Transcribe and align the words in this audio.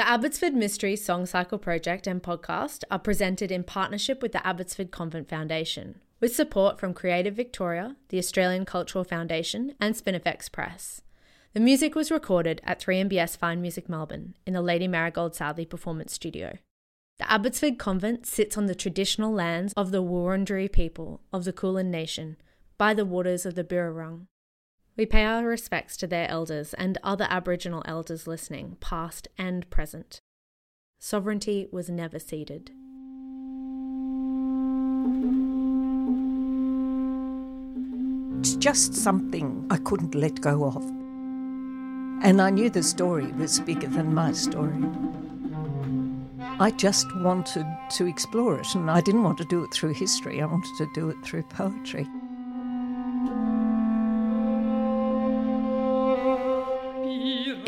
The 0.00 0.08
Abbotsford 0.08 0.54
Mystery 0.54 0.96
Song 0.96 1.26
Cycle 1.26 1.58
Project 1.58 2.06
and 2.06 2.22
podcast 2.22 2.84
are 2.90 2.98
presented 2.98 3.52
in 3.52 3.62
partnership 3.62 4.22
with 4.22 4.32
the 4.32 4.44
Abbotsford 4.46 4.90
Convent 4.90 5.28
Foundation, 5.28 6.00
with 6.20 6.34
support 6.34 6.80
from 6.80 6.94
Creative 6.94 7.34
Victoria, 7.34 7.96
the 8.08 8.16
Australian 8.16 8.64
Cultural 8.64 9.04
Foundation, 9.04 9.74
and 9.78 9.94
Spinifex 9.94 10.50
Press. 10.50 11.02
The 11.52 11.60
music 11.60 11.94
was 11.94 12.10
recorded 12.10 12.62
at 12.64 12.80
3MBS 12.80 13.36
Fine 13.36 13.60
Music 13.60 13.90
Melbourne 13.90 14.32
in 14.46 14.54
the 14.54 14.62
Lady 14.62 14.88
Marigold 14.88 15.34
Southey 15.34 15.66
Performance 15.66 16.14
Studio. 16.14 16.56
The 17.18 17.30
Abbotsford 17.30 17.78
Convent 17.78 18.24
sits 18.24 18.56
on 18.56 18.64
the 18.64 18.74
traditional 18.74 19.34
lands 19.34 19.74
of 19.74 19.90
the 19.90 20.02
Wurundjeri 20.02 20.72
people 20.72 21.20
of 21.30 21.44
the 21.44 21.52
Kulin 21.52 21.90
Nation 21.90 22.38
by 22.78 22.94
the 22.94 23.04
waters 23.04 23.44
of 23.44 23.54
the 23.54 23.64
Birrarung. 23.64 24.28
We 25.00 25.06
pay 25.06 25.24
our 25.24 25.46
respects 25.46 25.96
to 25.96 26.06
their 26.06 26.30
elders 26.30 26.74
and 26.74 26.98
other 27.02 27.26
Aboriginal 27.30 27.82
elders 27.86 28.26
listening, 28.26 28.76
past 28.80 29.28
and 29.38 29.64
present. 29.70 30.20
Sovereignty 30.98 31.68
was 31.72 31.88
never 31.88 32.18
ceded. 32.18 32.70
It's 38.40 38.56
just 38.56 38.94
something 38.94 39.66
I 39.70 39.78
couldn't 39.78 40.14
let 40.14 40.42
go 40.42 40.66
of. 40.66 40.84
And 42.22 42.42
I 42.42 42.50
knew 42.50 42.68
the 42.68 42.82
story 42.82 43.32
was 43.32 43.58
bigger 43.58 43.88
than 43.88 44.12
my 44.12 44.32
story. 44.32 44.84
I 46.58 46.72
just 46.72 47.06
wanted 47.16 47.64
to 47.92 48.06
explore 48.06 48.60
it, 48.60 48.74
and 48.74 48.90
I 48.90 49.00
didn't 49.00 49.22
want 49.22 49.38
to 49.38 49.46
do 49.46 49.64
it 49.64 49.72
through 49.72 49.94
history, 49.94 50.42
I 50.42 50.44
wanted 50.44 50.76
to 50.76 50.86
do 50.92 51.08
it 51.08 51.16
through 51.24 51.44
poetry. 51.44 52.06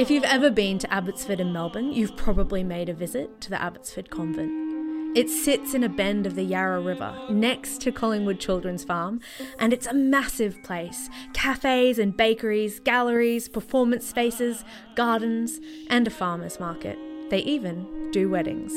If 0.03 0.11
you've 0.11 0.25
ever 0.25 0.51
been 0.51 0.79
to 0.79 0.93
Abbotsford 0.93 1.39
in 1.39 1.53
Melbourne, 1.53 1.93
you've 1.93 2.17
probably 2.17 2.65
made 2.65 2.89
a 2.89 2.93
visit 2.93 3.41
to 3.43 3.51
the 3.51 3.63
Abbotsford 3.63 4.11
Convent. 4.11 5.17
It 5.17 5.31
sits 5.31 5.75
in 5.75 5.85
a 5.85 5.89
bend 5.89 6.27
of 6.27 6.35
the 6.35 6.43
Yarra 6.43 6.81
River 6.81 7.17
next 7.31 7.81
to 7.83 7.93
Collingwood 7.93 8.41
Children's 8.41 8.83
Farm, 8.83 9.21
and 9.61 9.73
it's 9.73 9.87
a 9.87 9.95
massive 9.95 10.61
place 10.65 11.09
cafes 11.35 12.01
and 12.01 12.17
bakeries, 12.17 12.81
galleries, 12.81 13.49
performance 13.49 14.05
spaces, 14.05 14.65
gardens, 14.97 15.61
and 15.89 16.09
a 16.09 16.11
farmer's 16.11 16.59
market. 16.59 16.99
They 17.31 17.39
even 17.39 18.11
do 18.11 18.29
weddings. 18.29 18.73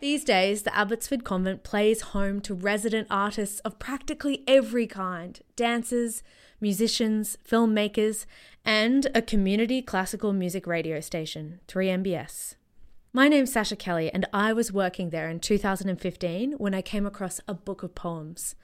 These 0.00 0.22
days, 0.22 0.62
the 0.62 0.76
Abbotsford 0.76 1.24
Convent 1.24 1.64
plays 1.64 2.02
home 2.12 2.40
to 2.42 2.54
resident 2.54 3.08
artists 3.10 3.58
of 3.60 3.80
practically 3.80 4.44
every 4.46 4.86
kind 4.86 5.40
dancers, 5.56 6.22
musicians, 6.60 7.36
filmmakers, 7.44 8.24
and 8.64 9.08
a 9.12 9.20
community 9.20 9.82
classical 9.82 10.32
music 10.32 10.68
radio 10.68 11.00
station, 11.00 11.58
3MBS. 11.66 12.54
My 13.12 13.26
name's 13.26 13.52
Sascha 13.52 13.76
Kelly, 13.76 14.08
and 14.14 14.24
I 14.32 14.52
was 14.52 14.72
working 14.72 15.10
there 15.10 15.28
in 15.28 15.40
2015 15.40 16.52
when 16.52 16.74
I 16.74 16.82
came 16.82 17.04
across 17.04 17.40
a 17.48 17.54
book 17.54 17.82
of 17.82 17.96
poems. 17.96 18.54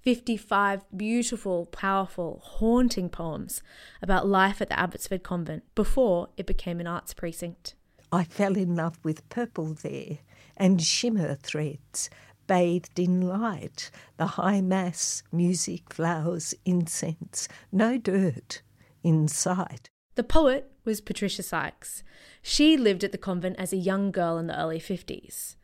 55 0.00 0.84
beautiful, 0.96 1.66
powerful, 1.66 2.40
haunting 2.42 3.08
poems 3.08 3.62
about 4.02 4.26
life 4.26 4.60
at 4.60 4.68
the 4.68 4.80
Abbotsford 4.80 5.22
Convent 5.22 5.62
before 5.76 6.30
it 6.36 6.44
became 6.44 6.80
an 6.80 6.88
arts 6.88 7.14
precinct. 7.14 7.76
I 8.14 8.24
fell 8.24 8.58
in 8.58 8.76
love 8.76 8.98
with 9.02 9.26
purple 9.30 9.72
there 9.72 10.18
and 10.54 10.82
shimmer 10.82 11.34
threads 11.34 12.10
bathed 12.46 12.98
in 12.98 13.22
light, 13.22 13.90
the 14.18 14.26
high 14.26 14.60
mass, 14.60 15.22
music, 15.32 15.94
flowers, 15.94 16.54
incense, 16.66 17.48
no 17.72 17.96
dirt 17.96 18.60
in 19.02 19.28
sight. 19.28 19.88
The 20.14 20.24
poet 20.24 20.70
was 20.84 21.00
Patricia 21.00 21.42
Sykes. 21.42 22.02
She 22.42 22.76
lived 22.76 23.02
at 23.02 23.12
the 23.12 23.18
convent 23.18 23.56
as 23.58 23.72
a 23.72 23.78
young 23.78 24.10
girl 24.10 24.36
in 24.36 24.46
the 24.46 24.60
early 24.60 24.78
50s, 24.78 25.56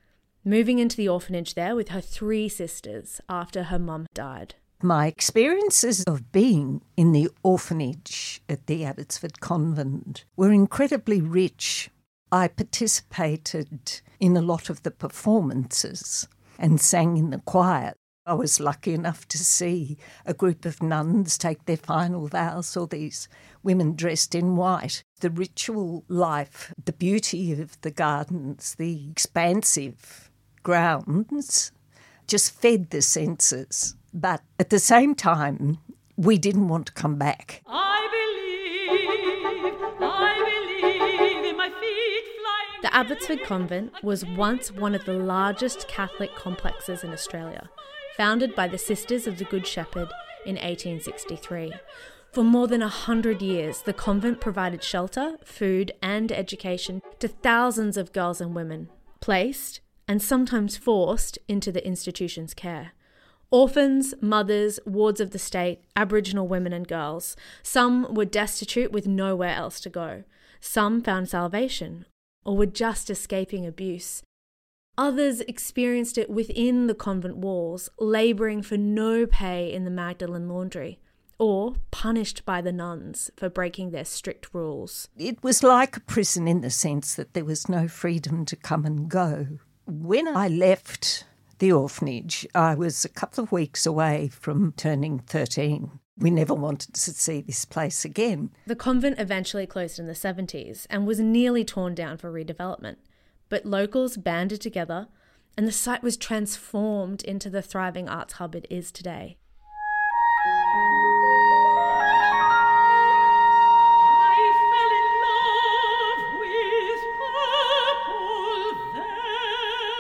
moving 0.43 0.79
into 0.79 0.97
the 0.97 1.09
orphanage 1.09 1.53
there 1.53 1.77
with 1.77 1.91
her 1.91 2.01
three 2.01 2.49
sisters 2.49 3.21
after 3.29 3.65
her 3.65 3.79
mum 3.79 4.07
died. 4.15 4.55
My 4.81 5.07
experiences 5.07 6.03
of 6.05 6.33
being 6.33 6.81
in 6.97 7.13
the 7.13 7.29
orphanage 7.43 8.41
at 8.49 8.67
the 8.67 8.87
Abbotsford 8.87 9.41
Convent 9.41 10.25
were 10.37 10.53
incredibly 10.53 11.21
rich 11.21 11.91
I 12.31 12.49
participated 12.49 14.01
in 14.21 14.37
a 14.37 14.43
lot 14.43 14.69
of 14.69 14.83
the 14.83 14.91
performances 14.91 16.29
and 16.59 16.81
sang 16.81 17.17
in 17.17 17.31
the 17.31 17.39
choir. 17.39 17.95
I 18.27 18.35
was 18.35 18.61
lucky 18.61 18.93
enough 18.93 19.27
to 19.29 19.39
see 19.39 19.97
a 20.27 20.35
group 20.35 20.67
of 20.67 20.83
nuns 20.83 21.39
take 21.39 21.65
their 21.65 21.79
final 21.79 22.29
vows, 22.29 22.77
or 22.77 22.87
these 22.87 23.27
women 23.63 23.95
dressed 23.95 24.35
in 24.35 24.57
white. 24.57 25.03
The 25.21 25.31
ritual 25.31 26.05
life, 26.09 26.75
the 26.85 26.93
beauty 26.93 27.53
of 27.59 27.81
the 27.81 27.91
gardens, 27.91 28.75
the 28.75 29.09
expansive 29.11 30.31
grounds 30.63 31.73
just 32.27 32.53
fed 32.61 32.91
the 32.91 33.01
senses. 33.01 33.97
But 34.13 34.43
at 34.59 34.69
the 34.69 34.79
same 34.79 35.15
time, 35.15 35.79
we 36.17 36.37
didn't 36.37 36.69
want 36.69 36.87
to 36.87 36.93
come 36.93 37.17
back. 37.17 37.63
Abbotsford 42.99 43.45
Convent 43.45 43.93
was 44.03 44.27
once 44.27 44.73
one 44.73 44.93
of 44.93 45.05
the 45.05 45.13
largest 45.13 45.87
Catholic 45.87 46.35
complexes 46.35 47.05
in 47.05 47.13
Australia, 47.13 47.71
founded 48.17 48.57
by 48.57 48.67
the 48.67 48.77
Sisters 48.77 49.29
of 49.29 49.39
the 49.39 49.45
Good 49.45 49.69
Shepherd 49.69 50.09
in 50.45 50.57
1863. 50.57 51.75
For 52.33 52.43
more 52.43 52.67
than 52.67 52.83
a 52.83 52.89
hundred 52.89 53.41
years, 53.41 53.83
the 53.83 53.93
convent 53.93 54.41
provided 54.41 54.83
shelter, 54.83 55.37
food, 55.45 55.93
and 56.03 56.33
education 56.33 57.01
to 57.21 57.29
thousands 57.29 57.97
of 57.97 58.13
girls 58.13 58.41
and 58.41 58.53
women, 58.53 58.89
placed 59.21 59.79
and 60.09 60.21
sometimes 60.21 60.77
forced 60.77 61.39
into 61.47 61.71
the 61.71 61.87
institution's 61.87 62.53
care. 62.53 62.95
Orphans, 63.53 64.13
mothers, 64.21 64.81
wards 64.85 65.21
of 65.21 65.31
the 65.31 65.39
state, 65.39 65.85
Aboriginal 65.95 66.49
women 66.49 66.73
and 66.73 66.89
girls. 66.89 67.37
Some 67.63 68.13
were 68.13 68.25
destitute 68.25 68.91
with 68.91 69.07
nowhere 69.07 69.55
else 69.55 69.79
to 69.83 69.89
go. 69.89 70.25
Some 70.61 71.01
found 71.01 71.29
salvation, 71.29 72.05
or 72.49 72.57
were 72.57 72.65
just 72.65 73.11
escaping 73.11 73.67
abuse. 73.67 74.23
Others 74.97 75.43
experienced 75.43 76.17
it 76.17 76.31
within 76.31 76.87
the 76.87 76.95
convent 76.95 77.37
walls, 77.37 77.91
labouring 77.99 78.63
for 78.63 78.79
no 78.79 79.27
pay 79.27 79.71
in 79.71 79.85
the 79.85 79.91
Magdalen 79.91 80.49
laundry, 80.49 80.99
or 81.39 81.75
punished 81.91 82.47
by 82.47 82.63
the 82.63 82.73
nuns 82.73 83.31
for 83.37 83.51
breaking 83.51 83.91
their 83.91 84.07
strict 84.07 84.55
rules. 84.55 85.09
It 85.19 85.45
was 85.45 85.63
like 85.63 85.99
a 85.99 86.01
prison 86.01 86.49
in 86.49 86.63
the 86.63 86.71
sense 86.71 87.15
that 87.17 87.35
there 87.35 87.45
was 87.45 87.69
no 87.69 87.87
freedom 87.87 88.47
to 88.47 88.57
come 88.57 88.87
and 88.87 89.11
go. 89.11 89.59
When 89.85 90.27
I 90.27 90.49
left 90.49 91.27
the 91.59 91.71
orphanage, 91.71 92.47
I 92.55 92.75
was 92.75 93.05
a 93.05 93.11
couple 93.11 93.45
of 93.45 93.53
weeks 93.53 93.85
away 93.85 94.29
from 94.29 94.73
turning 94.73 95.19
13 95.19 96.01
we 96.19 96.31
never 96.31 96.55
wanted 96.55 96.95
to 96.95 97.01
see 97.13 97.41
this 97.41 97.65
place 97.65 98.05
again. 98.05 98.51
The 98.67 98.77
convent 98.77 99.19
eventually 99.19 99.67
closed 99.67 99.99
in 99.99 100.07
the 100.07 100.13
70s 100.13 100.87
and 100.91 101.07
was 101.07 101.21
nearly 101.21 101.65
torn 101.65 101.95
down 101.95 102.17
for 102.17 102.33
redevelopment. 102.33 102.97
But 103.49 103.65
locals 103.65 104.17
banded 104.17 104.61
together 104.61 105.09
and 105.57 105.67
the 105.67 105.73
site 105.73 106.03
was 106.03 106.17
transformed 106.17 107.23
into 107.25 107.51
the 107.51 107.63
thriving 107.63 108.09
arts 108.09 108.35
hub 108.35 108.55
it 108.55 108.67
is 108.69 108.93
today. 108.93 109.37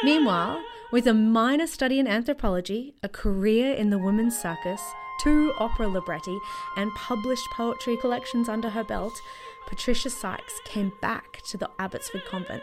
Meanwhile, 0.04 0.62
with 0.90 1.06
a 1.06 1.12
minor 1.12 1.66
study 1.66 1.98
in 1.98 2.06
anthropology, 2.06 2.94
a 3.02 3.08
career 3.08 3.74
in 3.74 3.90
the 3.90 3.98
women's 3.98 4.38
circus, 4.38 4.80
two 5.20 5.52
opera 5.58 5.88
libretti, 5.88 6.38
and 6.76 6.94
published 6.94 7.46
poetry 7.52 7.96
collections 7.96 8.48
under 8.48 8.70
her 8.70 8.84
belt, 8.84 9.20
Patricia 9.66 10.10
Sykes 10.10 10.60
came 10.64 10.92
back 11.00 11.42
to 11.48 11.56
the 11.56 11.70
Abbotsford 11.78 12.24
Convent. 12.24 12.62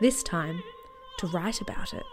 This 0.00 0.22
time 0.22 0.62
to 1.18 1.26
write 1.28 1.60
about 1.60 1.94
it. 1.94 2.04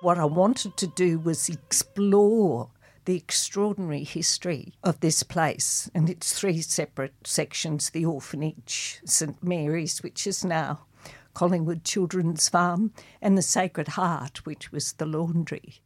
What 0.00 0.18
I 0.18 0.24
wanted 0.24 0.76
to 0.78 0.86
do 0.86 1.18
was 1.18 1.48
explore 1.48 2.70
the 3.06 3.16
extraordinary 3.16 4.04
history 4.04 4.74
of 4.82 5.00
this 5.00 5.22
place 5.22 5.88
and 5.94 6.10
its 6.10 6.38
three 6.38 6.60
separate 6.60 7.14
sections 7.24 7.90
the 7.90 8.04
orphanage, 8.04 9.00
St 9.04 9.42
Mary's, 9.42 10.02
which 10.02 10.26
is 10.26 10.44
now 10.44 10.86
Collingwood 11.34 11.84
Children's 11.84 12.48
Farm, 12.48 12.92
and 13.22 13.36
the 13.36 13.42
Sacred 13.42 13.88
Heart, 13.88 14.44
which 14.44 14.72
was 14.72 14.94
the 14.94 15.06
laundry. 15.06 15.80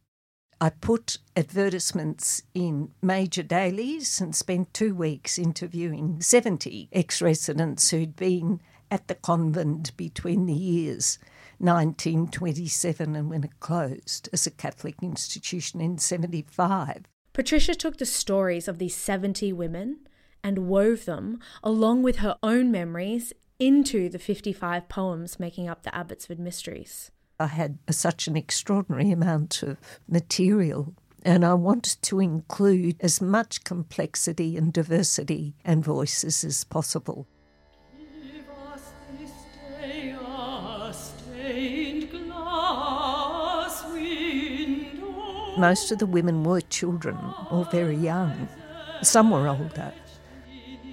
I 0.63 0.69
put 0.69 1.17
advertisements 1.35 2.43
in 2.53 2.91
major 3.01 3.41
dailies 3.41 4.21
and 4.21 4.35
spent 4.35 4.75
two 4.75 4.93
weeks 4.93 5.39
interviewing 5.39 6.21
70 6.21 6.87
ex 6.93 7.19
residents 7.19 7.89
who'd 7.89 8.15
been 8.15 8.61
at 8.91 9.07
the 9.07 9.15
convent 9.15 9.97
between 9.97 10.45
the 10.45 10.53
years 10.53 11.17
1927 11.57 13.15
and 13.15 13.27
when 13.31 13.43
it 13.43 13.59
closed 13.59 14.29
as 14.31 14.45
a 14.45 14.51
Catholic 14.51 15.01
institution 15.01 15.81
in 15.81 15.97
75. 15.97 17.05
Patricia 17.33 17.73
took 17.73 17.97
the 17.97 18.05
stories 18.05 18.67
of 18.67 18.77
these 18.77 18.95
70 18.95 19.51
women 19.53 20.01
and 20.43 20.67
wove 20.67 21.05
them, 21.05 21.39
along 21.63 22.03
with 22.03 22.17
her 22.17 22.37
own 22.43 22.69
memories, 22.69 23.33
into 23.57 24.09
the 24.09 24.19
55 24.19 24.87
poems 24.87 25.39
making 25.39 25.67
up 25.67 25.81
the 25.81 25.95
Abbotsford 25.95 26.37
Mysteries. 26.39 27.09
I 27.41 27.47
had 27.47 27.79
such 27.89 28.27
an 28.27 28.37
extraordinary 28.37 29.09
amount 29.09 29.63
of 29.63 29.77
material 30.07 30.93
and 31.23 31.43
I 31.43 31.55
wanted 31.55 31.99
to 32.03 32.19
include 32.19 32.97
as 32.99 33.19
much 33.19 33.63
complexity 33.63 34.55
and 34.57 34.71
diversity 34.71 35.55
and 35.65 35.83
voices 35.83 36.43
as 36.43 36.63
possible. 36.63 37.25
Most 45.57 45.91
of 45.91 45.97
the 45.97 46.05
women 46.05 46.43
were 46.43 46.61
children 46.61 47.17
or 47.49 47.65
very 47.65 47.97
young. 47.97 48.47
Some 49.01 49.31
were 49.31 49.47
older. 49.47 49.91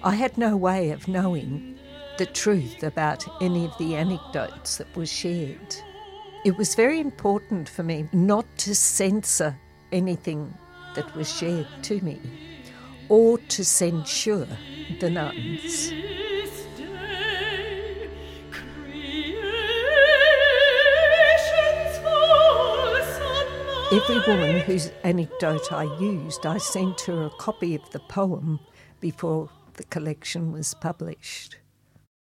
I 0.03 0.15
had 0.15 0.39
no 0.39 0.56
way 0.56 0.93
of 0.93 1.09
knowing 1.09 1.79
the 2.17 2.27
truth 2.27 2.83
about 2.83 3.27
any 3.43 3.67
of 3.67 3.77
the 3.77 3.97
anecdotes 3.97 4.79
that 4.79 4.97
were 4.97 5.06
shared. 5.06 5.77
It 6.49 6.56
was 6.56 6.75
very 6.75 6.99
important 6.99 7.69
for 7.69 7.83
me 7.83 8.09
not 8.11 8.47
to 8.65 8.75
censor 8.75 9.55
anything 9.93 10.55
that 10.95 11.15
was 11.15 11.31
shared 11.31 11.69
to 11.83 12.00
me 12.00 12.19
or 13.11 13.37
to 13.37 13.62
censure 13.62 14.49
the 14.99 15.11
nuns. 15.11 15.93
Every 23.93 24.21
woman 24.27 24.61
whose 24.61 24.91
anecdote 25.05 25.71
I 25.71 25.83
used, 26.01 26.47
I 26.47 26.56
sent 26.56 27.03
her 27.03 27.27
a 27.27 27.31
copy 27.39 27.75
of 27.75 27.91
the 27.91 28.01
poem 28.01 28.59
before 29.01 29.51
the 29.75 29.85
collection 29.85 30.53
was 30.53 30.73
published. 30.73 31.59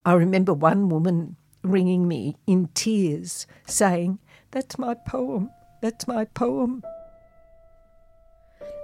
I 0.03 0.15
remember 0.15 0.53
one 0.53 0.89
woman 0.89 1.37
ringing 1.63 2.07
me 2.07 2.35
in 2.45 2.69
tears 2.73 3.47
saying, 3.65 4.19
That's 4.51 4.77
my 4.77 4.93
poem, 4.93 5.49
that's 5.81 6.07
my 6.07 6.25
poem. 6.25 6.83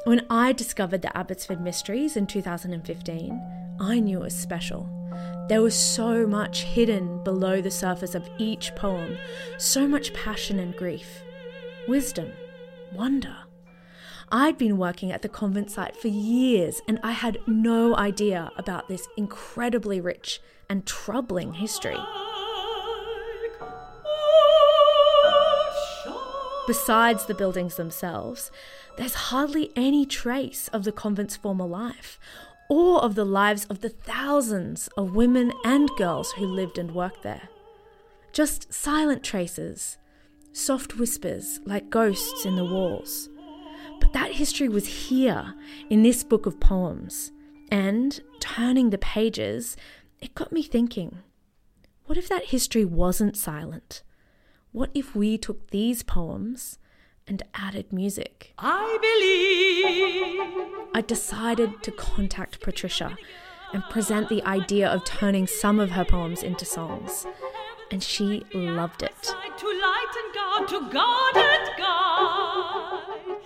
When 0.05 0.25
I 0.29 0.51
discovered 0.51 1.01
the 1.01 1.15
Abbotsford 1.17 1.61
Mysteries 1.61 2.17
in 2.17 2.27
2015, 2.27 3.77
I 3.79 3.99
knew 3.99 4.19
it 4.19 4.23
was 4.23 4.35
special. 4.37 4.89
There 5.47 5.61
was 5.61 5.75
so 5.75 6.27
much 6.27 6.63
hidden 6.63 7.23
below 7.23 7.61
the 7.61 7.71
surface 7.71 8.15
of 8.15 8.29
each 8.37 8.75
poem, 8.75 9.17
so 9.57 9.87
much 9.87 10.13
passion 10.13 10.59
and 10.59 10.75
grief, 10.75 11.23
wisdom, 11.87 12.31
wonder. 12.93 13.35
I'd 14.31 14.57
been 14.57 14.77
working 14.77 15.11
at 15.11 15.21
the 15.21 15.29
convent 15.29 15.69
site 15.71 15.95
for 15.95 16.07
years 16.07 16.81
and 16.87 16.99
I 17.03 17.11
had 17.11 17.37
no 17.45 17.95
idea 17.95 18.51
about 18.57 18.87
this 18.87 19.07
incredibly 19.15 20.01
rich 20.01 20.41
and 20.69 20.85
troubling 20.85 21.53
history. 21.53 21.99
Besides 26.65 27.25
the 27.25 27.33
buildings 27.33 27.75
themselves, 27.75 28.49
there's 28.97 29.13
hardly 29.13 29.71
any 29.75 30.05
trace 30.05 30.69
of 30.69 30.83
the 30.83 30.91
convent's 30.91 31.35
former 31.35 31.65
life 31.65 32.19
or 32.69 33.01
of 33.03 33.15
the 33.15 33.25
lives 33.25 33.65
of 33.65 33.81
the 33.81 33.89
thousands 33.89 34.87
of 34.95 35.15
women 35.15 35.51
and 35.65 35.89
girls 35.97 36.31
who 36.33 36.45
lived 36.45 36.77
and 36.77 36.95
worked 36.95 37.21
there. 37.23 37.49
Just 38.31 38.73
silent 38.73 39.23
traces, 39.23 39.97
soft 40.53 40.97
whispers 40.97 41.59
like 41.65 41.89
ghosts 41.89 42.45
in 42.45 42.55
the 42.55 42.65
walls. 42.65 43.29
But 43.99 44.13
that 44.13 44.31
history 44.31 44.69
was 44.69 45.09
here 45.09 45.53
in 45.89 46.03
this 46.03 46.23
book 46.23 46.45
of 46.45 46.59
poems, 46.59 47.31
and 47.69 48.19
turning 48.39 48.89
the 48.89 48.97
pages, 48.97 49.75
it 50.19 50.35
got 50.35 50.51
me 50.51 50.63
thinking 50.63 51.19
what 52.05 52.17
if 52.17 52.27
that 52.27 52.45
history 52.45 52.83
wasn't 52.83 53.37
silent? 53.37 54.03
What 54.73 54.89
if 54.93 55.15
we 55.15 55.37
took 55.37 55.69
these 55.71 56.03
poems 56.03 56.77
and 57.27 57.43
added 57.53 57.91
music. 57.91 58.53
I 58.57 58.97
believe. 59.01 60.89
I 60.95 61.01
decided 61.01 61.81
to 61.83 61.91
contact 61.91 62.59
Patricia 62.59 63.17
and 63.73 63.83
present 63.89 64.29
the 64.29 64.43
idea 64.43 64.87
of 64.89 65.03
turning 65.05 65.47
some 65.47 65.79
of 65.79 65.91
her 65.91 66.05
poems 66.05 66.43
into 66.43 66.65
songs. 66.65 67.25
And 67.91 68.03
she 68.03 68.43
loved 68.53 69.03
it. 69.03 69.35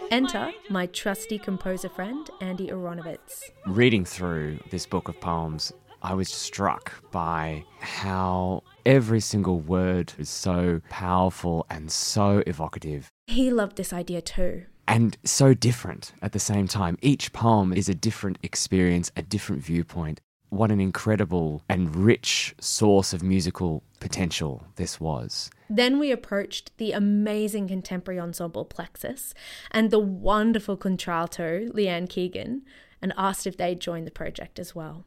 Enter 0.10 0.52
my 0.70 0.86
trusty 0.88 1.38
composer 1.38 1.90
friend, 1.90 2.30
Andy 2.42 2.68
Aronowicz. 2.68 3.42
Reading 3.66 4.06
through 4.06 4.60
this 4.70 4.86
book 4.86 5.10
of 5.10 5.20
poems, 5.20 5.74
I 6.02 6.14
was 6.14 6.30
struck 6.30 6.94
by 7.12 7.64
how 7.80 8.64
every 8.86 9.20
single 9.20 9.60
word 9.60 10.14
is 10.18 10.30
so 10.30 10.82
powerful 10.90 11.66
and 11.70 11.92
so 11.92 12.44
evocative. 12.46 13.10
He 13.28 13.52
loved 13.52 13.78
this 13.78 13.92
idea 13.92 14.22
too. 14.22 14.66
And 14.88 15.18
so 15.24 15.54
different 15.54 16.14
at 16.22 16.32
the 16.32 16.40
same 16.40 16.68
time. 16.68 16.98
Each 17.02 17.34
poem 17.34 17.74
is 17.74 17.90
a 17.90 17.96
different 17.96 18.38
experience, 18.42 19.12
a 19.18 19.22
different 19.22 19.62
viewpoint. 19.64 20.22
What 20.50 20.72
an 20.72 20.80
incredible 20.80 21.62
and 21.68 21.94
rich 21.94 22.56
source 22.62 23.12
of 23.12 23.22
musical 23.22 23.84
potential 24.00 24.64
this 24.78 25.00
was. 25.02 25.50
Then 25.70 26.00
we 26.00 26.12
approached 26.12 26.72
the 26.78 26.94
amazing 26.94 27.68
contemporary 27.68 28.20
ensemble 28.20 28.64
Plexus 28.64 29.34
and 29.72 29.92
the 29.92 30.00
wonderful 30.00 30.78
contralto 30.78 31.66
Leanne 31.74 32.08
Keegan 32.08 32.62
and 33.02 33.14
asked 33.18 33.46
if 33.46 33.58
they'd 33.58 33.82
join 33.82 34.06
the 34.06 34.12
project 34.12 34.58
as 34.58 34.74
well. 34.74 35.06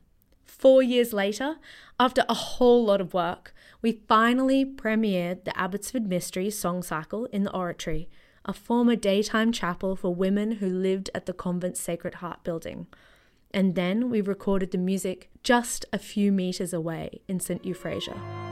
Four 0.58 0.82
years 0.82 1.12
later, 1.12 1.56
after 1.98 2.24
a 2.28 2.34
whole 2.34 2.84
lot 2.84 3.00
of 3.00 3.14
work, 3.14 3.54
we 3.80 4.02
finally 4.08 4.64
premiered 4.64 5.44
the 5.44 5.58
Abbotsford 5.58 6.06
Mysteries 6.06 6.58
song 6.58 6.82
cycle 6.82 7.26
in 7.26 7.44
the 7.44 7.54
Oratory, 7.54 8.10
a 8.44 8.52
former 8.52 8.96
daytime 8.96 9.52
chapel 9.52 9.96
for 9.96 10.14
women 10.14 10.52
who 10.52 10.68
lived 10.68 11.08
at 11.14 11.26
the 11.26 11.32
convent's 11.32 11.80
Sacred 11.80 12.16
Heart 12.16 12.42
building. 12.42 12.88
And 13.52 13.74
then 13.74 14.10
we 14.10 14.20
recorded 14.20 14.72
the 14.72 14.78
music 14.78 15.30
just 15.42 15.86
a 15.92 15.98
few 15.98 16.32
metres 16.32 16.74
away 16.74 17.22
in 17.28 17.40
St. 17.40 17.64
Euphrasia. 17.64 18.49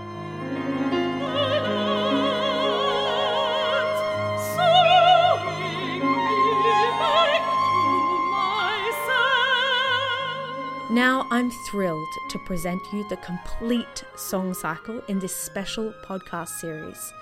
Now 10.90 11.26
I'm 11.30 11.50
thrilled 11.50 12.08
to 12.30 12.38
present 12.38 12.80
you 12.94 13.06
the 13.10 13.18
complete 13.18 14.04
song 14.16 14.54
cycle 14.54 15.02
in 15.06 15.18
this 15.18 15.36
special 15.36 15.92
podcast 16.02 16.48
series. 16.60 17.12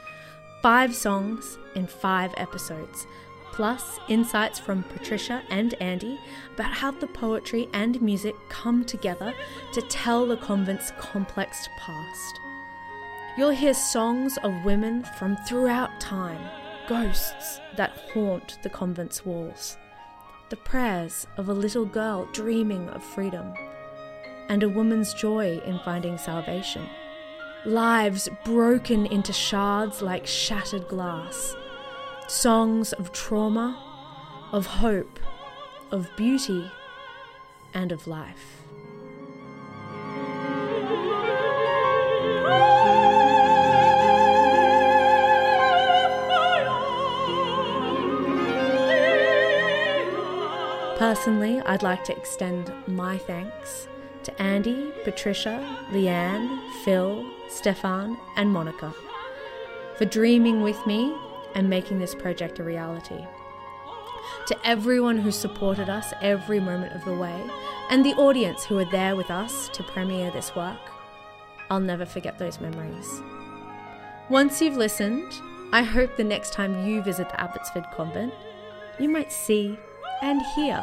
Five 0.62 0.94
songs 0.94 1.58
in 1.74 1.88
five 1.88 2.32
episodes, 2.36 3.08
plus 3.50 3.98
insights 4.06 4.60
from 4.60 4.84
Patricia 4.84 5.42
and 5.50 5.74
Andy 5.80 6.16
about 6.54 6.74
how 6.74 6.92
the 6.92 7.08
poetry 7.08 7.68
and 7.72 8.00
music 8.00 8.36
come 8.48 8.84
together 8.84 9.34
to 9.72 9.82
tell 9.82 10.26
the 10.26 10.36
convent's 10.36 10.92
complex 11.00 11.68
past. 11.76 12.40
You'll 13.36 13.50
hear 13.50 13.74
songs 13.74 14.38
of 14.44 14.64
women 14.64 15.02
from 15.18 15.36
throughout 15.38 16.00
time, 16.00 16.48
ghosts 16.88 17.58
that 17.76 17.98
haunt 18.12 18.58
the 18.62 18.70
convent's 18.70 19.26
walls 19.26 19.76
the 20.48 20.56
prayers 20.56 21.26
of 21.36 21.48
a 21.48 21.52
little 21.52 21.84
girl 21.84 22.28
dreaming 22.32 22.88
of 22.90 23.02
freedom, 23.02 23.52
and 24.48 24.62
a 24.62 24.68
woman's 24.68 25.12
joy 25.14 25.60
in 25.64 25.78
finding 25.80 26.18
salvation. 26.18 26.88
Lives 27.64 28.28
broken 28.44 29.06
into 29.06 29.32
shards 29.32 30.02
like 30.02 30.26
shattered 30.26 30.86
glass, 30.88 31.56
songs 32.28 32.92
of 32.92 33.12
trauma, 33.12 33.76
of 34.52 34.66
hope, 34.66 35.18
of 35.90 36.08
beauty, 36.16 36.70
and 37.74 37.92
of 37.92 38.06
life. 38.06 38.62
Personally, 50.98 51.60
I'd 51.60 51.82
like 51.82 52.04
to 52.04 52.16
extend 52.16 52.72
my 52.86 53.18
thanks 53.18 53.86
to 54.26 54.42
Andy, 54.42 54.92
Patricia, 55.04 55.78
Leanne, 55.90 56.60
Phil, 56.84 57.24
Stefan, 57.48 58.16
and 58.36 58.52
Monica 58.52 58.94
for 59.96 60.04
dreaming 60.04 60.62
with 60.62 60.86
me 60.86 61.14
and 61.54 61.70
making 61.70 61.98
this 61.98 62.14
project 62.14 62.58
a 62.58 62.62
reality. 62.62 63.24
To 64.46 64.56
everyone 64.64 65.18
who 65.18 65.30
supported 65.30 65.88
us 65.88 66.12
every 66.20 66.60
moment 66.60 66.92
of 66.92 67.04
the 67.04 67.14
way, 67.14 67.50
and 67.90 68.04
the 68.04 68.14
audience 68.14 68.64
who 68.64 68.76
were 68.76 68.84
there 68.84 69.16
with 69.16 69.30
us 69.30 69.68
to 69.70 69.82
premiere 69.82 70.30
this 70.30 70.54
work, 70.54 70.78
I'll 71.70 71.80
never 71.80 72.04
forget 72.04 72.38
those 72.38 72.60
memories. 72.60 73.22
Once 74.28 74.60
you've 74.60 74.76
listened, 74.76 75.32
I 75.72 75.82
hope 75.82 76.16
the 76.16 76.24
next 76.24 76.52
time 76.52 76.86
you 76.86 77.02
visit 77.02 77.28
the 77.28 77.40
Abbotsford 77.40 77.86
Convent, 77.94 78.34
you 78.98 79.08
might 79.08 79.32
see 79.32 79.78
and 80.22 80.42
hear 80.54 80.82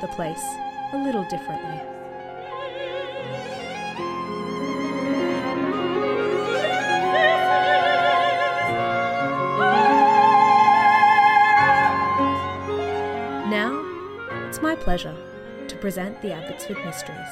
the 0.00 0.08
place 0.08 0.42
a 0.92 1.02
little 1.04 1.24
differently. 1.28 1.97
Pleasure 14.76 15.14
to 15.68 15.76
present 15.76 16.20
the 16.22 16.32
Abbotsford 16.32 16.78
Mysteries. 16.84 17.28